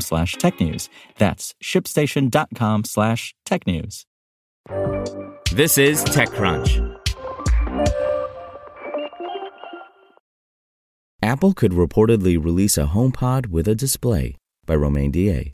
[0.00, 0.88] slash technews.
[1.18, 4.04] That's shipstation.com slash technews.
[5.52, 7.00] This is TechCrunch.
[11.22, 15.52] Apple could reportedly release a HomePod with a display by Romain Dillet.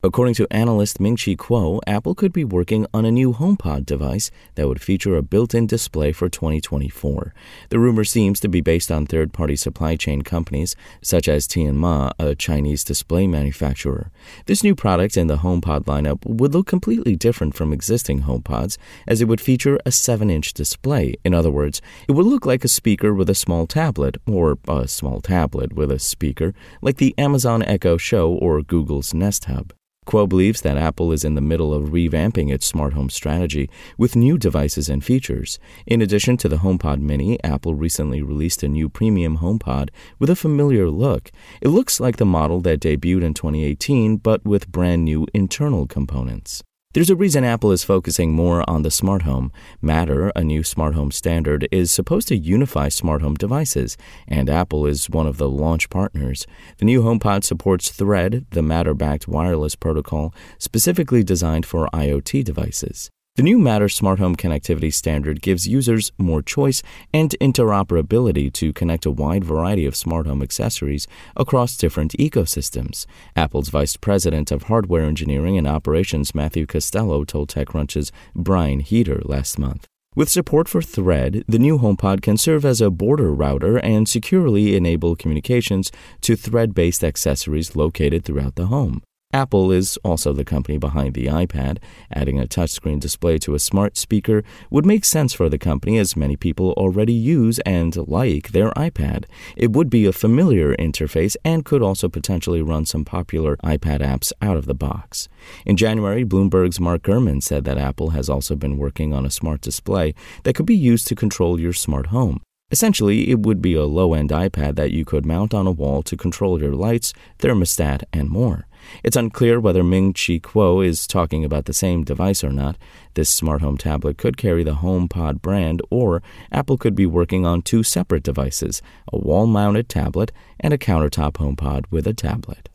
[0.00, 4.68] According to analyst Ming-Chi Kuo, Apple could be working on a new HomePod device that
[4.68, 7.34] would feature a built-in display for 2024.
[7.70, 12.36] The rumor seems to be based on third-party supply chain companies such as Tianma, a
[12.36, 14.12] Chinese display manufacturer.
[14.46, 19.20] This new product in the HomePod lineup would look completely different from existing HomePods as
[19.20, 21.16] it would feature a 7-inch display.
[21.24, 24.86] In other words, it would look like a speaker with a small tablet or a
[24.86, 29.72] small tablet with a speaker, like the Amazon Echo Show or Google's Nest Hub.
[30.08, 34.16] Kuo believes that Apple is in the middle of revamping its smart home strategy with
[34.16, 35.58] new devices and features.
[35.86, 40.34] In addition to the HomePod Mini, Apple recently released a new premium HomePod with a
[40.34, 41.30] familiar look.
[41.60, 46.64] It looks like the model that debuted in 2018, but with brand new internal components.
[46.94, 49.52] There's a reason Apple is focusing more on the smart home.
[49.82, 54.86] Matter, a new smart home standard, is supposed to unify smart home devices, and Apple
[54.86, 56.46] is one of the launch partners.
[56.78, 63.10] The new HomePod supports Thread, the Matter backed wireless protocol specifically designed for IoT devices.
[63.38, 66.82] The new Matter smart home connectivity standard gives users more choice
[67.14, 71.06] and interoperability to connect a wide variety of smart home accessories
[71.36, 73.06] across different ecosystems.
[73.36, 79.56] Apple's Vice President of Hardware Engineering and Operations, Matthew Costello, told TechCrunch's Brian Heater last
[79.56, 79.86] month.
[80.16, 84.74] With support for Thread, the new HomePod can serve as a border router and securely
[84.74, 89.00] enable communications to Thread based accessories located throughout the home.
[89.34, 91.76] Apple is also the company behind the iPad.
[92.10, 96.16] Adding a touchscreen display to a smart speaker would make sense for the company as
[96.16, 99.26] many people already use and like their iPad.
[99.54, 104.32] It would be a familiar interface and could also potentially run some popular iPad apps
[104.40, 105.28] out of the box.
[105.66, 109.60] In January, Bloomberg's Mark Gurman said that Apple has also been working on a smart
[109.60, 110.14] display
[110.44, 112.40] that could be used to control your smart home.
[112.70, 116.02] Essentially, it would be a low end iPad that you could mount on a wall
[116.02, 118.67] to control your lights, thermostat, and more.
[119.02, 122.76] It's unclear whether Ming Chi Kuo is talking about the same device or not.
[123.14, 126.22] This smart home tablet could carry the HomePod brand, or
[126.52, 131.32] Apple could be working on two separate devices a wall mounted tablet and a countertop
[131.32, 132.68] HomePod with a tablet.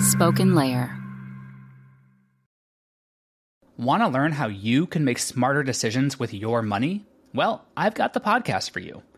[0.00, 0.94] Spoken Layer.
[3.76, 7.06] Want to learn how you can make smarter decisions with your money?
[7.32, 9.02] Well, I've got the podcast for you.